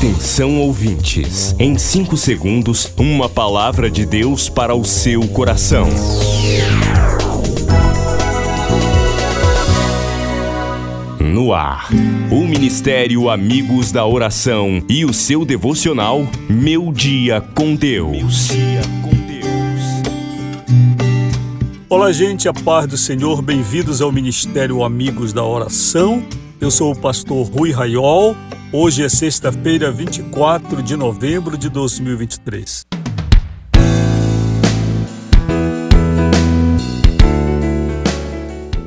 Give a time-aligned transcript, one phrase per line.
[0.00, 5.86] Atenção ouvintes, em 5 segundos, uma palavra de Deus para o seu coração.
[11.20, 11.90] No ar,
[12.32, 18.48] o Ministério Amigos da Oração e o seu devocional Meu Dia com Deus.
[21.90, 26.24] Olá, gente, a paz do Senhor, bem-vindos ao Ministério Amigos da Oração.
[26.58, 28.34] Eu sou o pastor Rui Raiol.
[28.72, 32.86] Hoje é sexta-feira, 24 de novembro de 2023.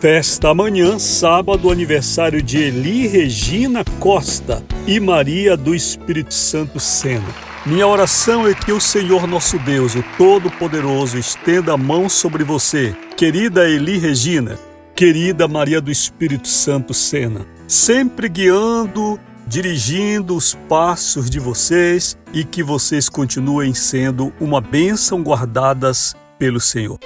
[0.00, 7.28] Festa amanhã, sábado, aniversário de Eli Regina Costa e Maria do Espírito Santo Sena.
[7.64, 12.96] Minha oração é que o Senhor nosso Deus, o Todo-Poderoso, estenda a mão sobre você,
[13.16, 14.58] querida Eli Regina,
[14.92, 22.62] querida Maria do Espírito Santo Sena, sempre guiando dirigindo os passos de vocês e que
[22.62, 26.98] vocês continuem sendo uma bênção guardadas pelo Senhor.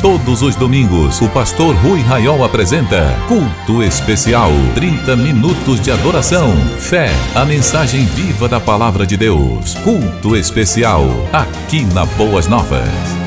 [0.00, 4.50] Todos os domingos, o pastor Rui Raiol apresenta Culto Especial.
[4.76, 9.74] 30 minutos de adoração, fé, a mensagem viva da palavra de Deus.
[9.82, 13.17] Culto Especial, aqui na Boas Novas.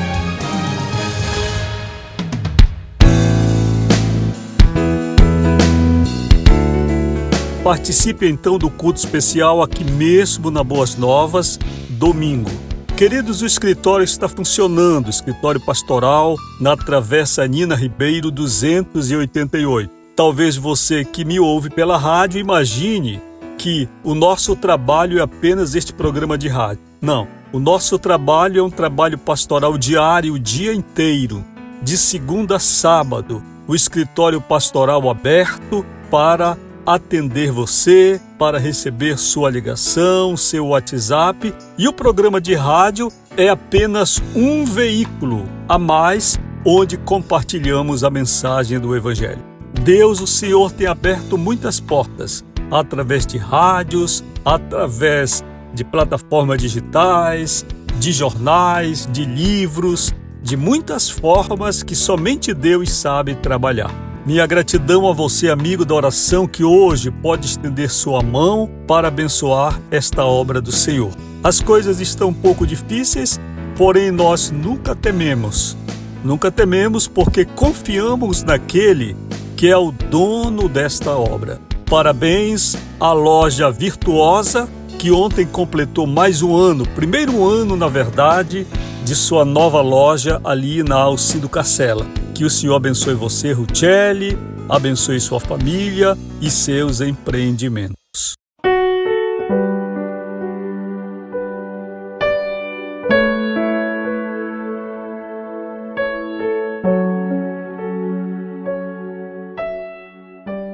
[7.62, 11.60] Participe então do culto especial aqui mesmo na Boas Novas,
[11.90, 12.50] domingo.
[12.96, 19.88] Queridos, o escritório está funcionando, escritório pastoral na Travessa Nina Ribeiro 288.
[20.16, 23.22] Talvez você que me ouve pela rádio imagine
[23.56, 26.82] que o nosso trabalho é apenas este programa de rádio.
[27.00, 31.44] Não, o nosso trabalho é um trabalho pastoral diário, o dia inteiro,
[31.80, 33.40] de segunda a sábado.
[33.68, 41.92] O escritório pastoral aberto para atender você, para receber sua ligação, seu WhatsApp e o
[41.92, 49.42] programa de rádio é apenas um veículo a mais onde compartilhamos a mensagem do Evangelho.
[49.82, 57.64] Deus, o Senhor, tem aberto muitas portas através de rádios, através de plataformas digitais,
[57.98, 64.11] de jornais, de livros, de muitas formas que somente Deus sabe trabalhar.
[64.24, 69.80] Minha gratidão a você, amigo da oração, que hoje pode estender sua mão para abençoar
[69.90, 71.10] esta obra do Senhor.
[71.42, 73.40] As coisas estão um pouco difíceis,
[73.76, 75.76] porém nós nunca tememos.
[76.22, 79.16] Nunca tememos porque confiamos naquele
[79.56, 81.60] que é o dono desta obra.
[81.90, 84.68] Parabéns à loja virtuosa
[85.00, 88.68] que ontem completou mais um ano, primeiro ano, na verdade,
[89.04, 92.06] de sua nova loja ali na Alcindo Cacela.
[92.34, 94.36] Que o Senhor abençoe você, Ruchelli,
[94.68, 98.34] abençoe sua família e seus empreendimentos.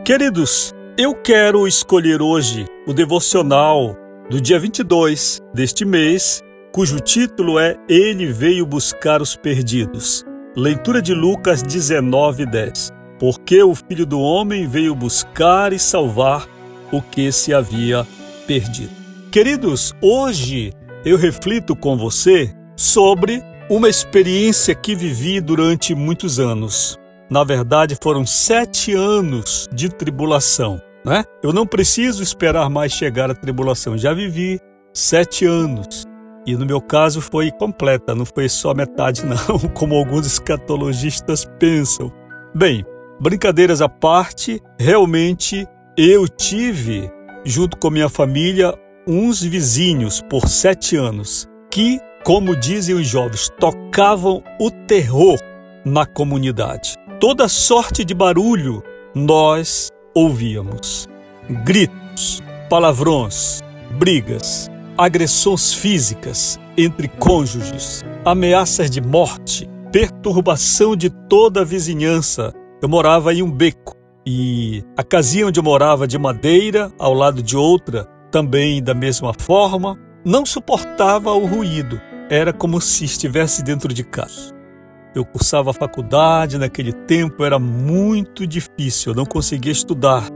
[0.04, 3.94] Queridos, eu quero escolher hoje o devocional
[4.30, 6.40] do dia 22 deste mês,
[6.72, 10.24] cujo título é Ele veio buscar os perdidos.
[10.56, 12.90] Leitura de Lucas 19, 10.
[13.18, 16.48] Porque o Filho do Homem veio buscar e salvar
[16.90, 18.06] o que se havia
[18.46, 18.90] perdido.
[19.30, 20.72] Queridos, hoje
[21.04, 26.98] eu reflito com você sobre uma experiência que vivi durante muitos anos.
[27.30, 30.80] Na verdade, foram sete anos de tribulação.
[31.04, 31.24] Né?
[31.42, 33.98] Eu não preciso esperar mais chegar a tribulação.
[33.98, 34.58] Já vivi
[34.94, 36.07] sete anos
[36.48, 42.10] e no meu caso foi completa, não foi só metade, não, como alguns escatologistas pensam.
[42.54, 42.84] Bem,
[43.20, 47.10] brincadeiras à parte, realmente eu tive,
[47.44, 48.72] junto com minha família,
[49.06, 55.38] uns vizinhos por sete anos que, como dizem os jovens, tocavam o terror
[55.84, 56.94] na comunidade.
[57.20, 58.82] Toda sorte de barulho
[59.14, 61.06] nós ouvíamos:
[61.64, 63.60] gritos, palavrões,
[63.98, 64.67] brigas,
[64.98, 72.52] agressões físicas entre cônjuges, ameaças de morte, perturbação de toda a vizinhança.
[72.82, 73.94] Eu morava em um beco
[74.26, 79.32] e a casinha onde eu morava de madeira, ao lado de outra, também da mesma
[79.32, 82.00] forma, não suportava o ruído.
[82.28, 84.52] Era como se estivesse dentro de casa.
[85.14, 90.28] Eu cursava a faculdade, naquele tempo era muito difícil, eu não conseguia estudar,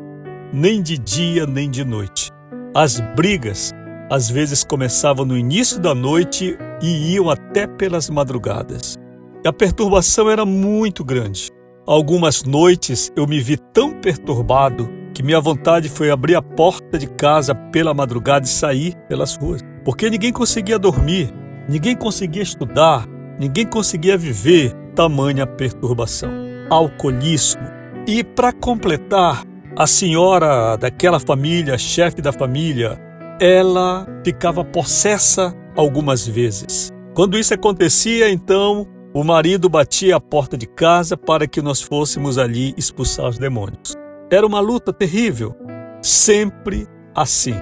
[0.53, 2.31] nem de dia nem de noite.
[2.75, 3.75] As brigas
[4.11, 8.97] às vezes começavam no início da noite e iam até pelas madrugadas.
[9.45, 11.51] A perturbação era muito grande.
[11.87, 17.07] Algumas noites eu me vi tão perturbado que minha vontade foi abrir a porta de
[17.07, 21.33] casa pela madrugada e sair pelas ruas, porque ninguém conseguia dormir,
[21.69, 23.07] ninguém conseguia estudar,
[23.39, 26.31] ninguém conseguia viver tamanha perturbação.
[26.71, 27.63] Alcoolismo.
[28.07, 29.45] E para completar,
[29.77, 32.99] a senhora daquela família, chefe da família,
[33.43, 36.93] ela ficava possessa algumas vezes.
[37.13, 42.39] Quando isso acontecia, então o marido batia a porta de casa para que nós fôssemos
[42.39, 43.97] ali expulsar os demônios.
[44.31, 45.57] Era uma luta terrível,
[46.01, 46.87] sempre
[47.17, 47.55] assim.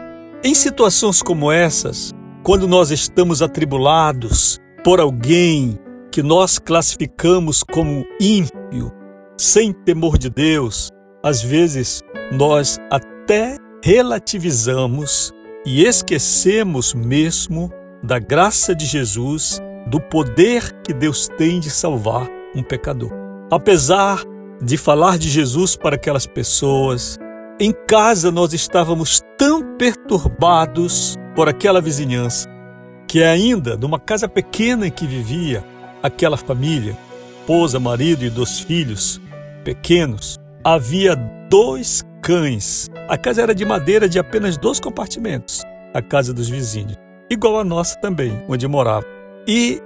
[0.44, 2.12] Em situações como essas,
[2.42, 5.78] quando nós estamos atribulados por alguém
[6.12, 8.92] que nós classificamos como ímpio,
[9.34, 10.90] sem temor de Deus,
[11.22, 15.32] às vezes nós até relativizamos
[15.64, 17.70] e esquecemos mesmo
[18.02, 23.10] da graça de Jesus, do poder que Deus tem de salvar um pecador.
[23.50, 24.22] Apesar
[24.62, 27.18] de falar de Jesus para aquelas pessoas,
[27.58, 32.48] em casa nós estávamos tão perturbados por aquela vizinhança
[33.06, 35.64] que ainda numa casa pequena em que vivia
[36.02, 36.96] aquela família,
[37.40, 39.20] esposa, marido e dois filhos
[39.64, 41.16] pequenos, havia
[41.50, 42.88] dois cães.
[43.08, 45.62] A casa era de madeira de apenas dois compartimentos,
[45.94, 46.96] a casa dos vizinhos,
[47.30, 49.06] igual a nossa também, onde morava.
[49.46, 49.80] E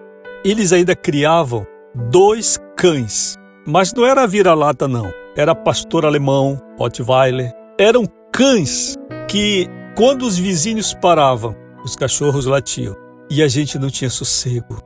[0.44, 1.66] eles ainda criavam
[2.10, 3.36] dois cães,
[3.66, 7.52] mas não era vira-lata não, era pastor alemão, Rottweiler.
[7.78, 8.96] Eram cães
[9.28, 12.96] que quando os vizinhos paravam, os cachorros latiam
[13.30, 14.78] e a gente não tinha sossego.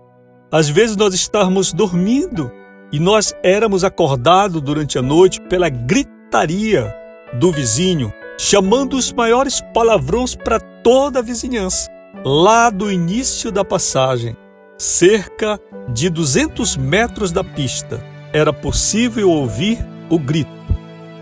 [0.51, 2.51] Às vezes nós estávamos dormindo
[2.91, 6.95] e nós éramos acordados durante a noite pela gritaria
[7.35, 11.91] do vizinho, chamando os maiores palavrões para toda a vizinhança.
[12.25, 14.37] Lá do início da passagem,
[14.77, 15.59] cerca
[15.93, 18.03] de 200 metros da pista,
[18.33, 19.79] era possível ouvir
[20.11, 20.51] o grito.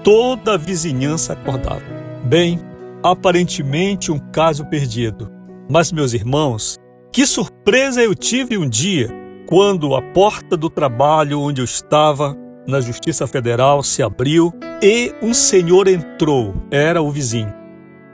[0.03, 1.83] Toda a vizinhança acordava.
[2.25, 2.61] Bem,
[3.03, 5.31] aparentemente um caso perdido.
[5.69, 6.77] Mas, meus irmãos,
[7.13, 9.11] que surpresa eu tive um dia
[9.47, 12.37] quando a porta do trabalho onde eu estava,
[12.67, 14.53] na Justiça Federal, se abriu
[14.83, 17.53] e um senhor entrou, era o vizinho.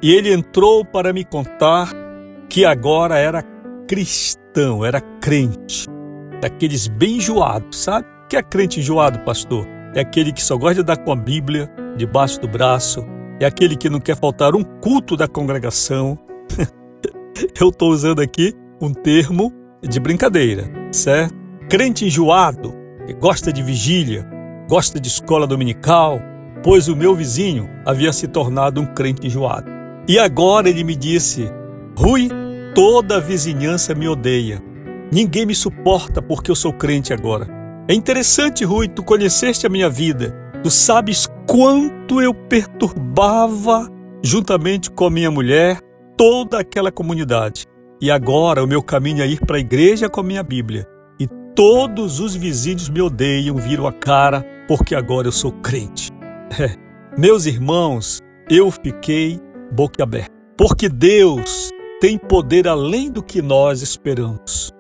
[0.02, 1.92] E ele entrou para me contar
[2.48, 3.42] que agora era
[3.88, 5.86] cristão, era crente,
[6.40, 8.06] daqueles bem enjoados, sabe?
[8.32, 9.66] que é crente enjoado, pastor?
[9.94, 13.04] É aquele que só gosta de andar com a Bíblia debaixo do braço,
[13.38, 16.18] é aquele que não quer faltar um culto da congregação.
[17.60, 21.34] eu estou usando aqui um termo de brincadeira, certo?
[21.68, 22.74] Crente enjoado,
[23.06, 24.26] que gosta de vigília,
[24.66, 26.18] gosta de escola dominical,
[26.62, 29.70] pois o meu vizinho havia se tornado um crente enjoado.
[30.08, 31.50] E agora ele me disse:
[31.96, 32.28] Rui,
[32.74, 34.62] toda a vizinhança me odeia.
[35.12, 37.46] Ninguém me suporta porque eu sou crente agora.
[37.88, 40.34] É interessante, Rui, tu conheceste a minha vida.
[40.62, 43.88] Tu sabes quanto eu perturbava,
[44.22, 45.80] juntamente com a minha mulher,
[46.16, 47.66] toda aquela comunidade.
[48.00, 50.86] E agora o meu caminho é ir para a igreja com a minha Bíblia.
[51.18, 56.10] E todos os vizinhos me odeiam, viram a cara, porque agora eu sou crente.
[57.16, 59.40] Meus irmãos, eu fiquei
[59.70, 60.32] boquiaberto.
[60.56, 61.70] Porque Deus
[62.00, 64.70] tem poder além do que nós esperamos,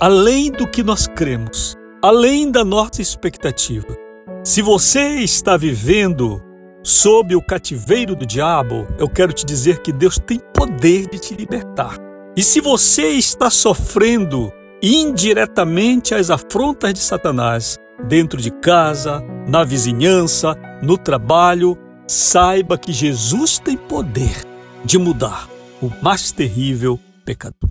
[0.00, 3.86] além do que nós cremos, além da nossa expectativa.
[4.44, 6.42] Se você está vivendo
[6.82, 11.34] sob o cativeiro do diabo, eu quero te dizer que Deus tem poder de te
[11.34, 11.96] libertar.
[12.36, 17.78] E se você está sofrendo indiretamente as afrontas de Satanás,
[18.08, 24.46] dentro de casa, na vizinhança, no trabalho, saiba que Jesus tem poder
[24.84, 25.48] de mudar
[25.80, 27.70] o mais terrível pecador.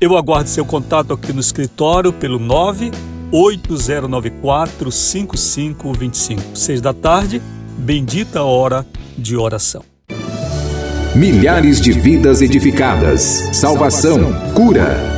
[0.00, 6.56] Eu aguardo seu contato aqui no escritório pelo 98094 5525.
[6.56, 7.42] Seis da tarde,
[7.78, 9.82] bendita hora de oração
[11.18, 15.17] milhares de vidas edificadas, salvação, cura.